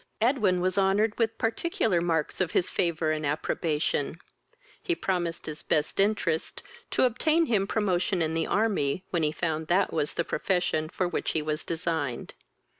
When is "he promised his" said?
4.81-5.61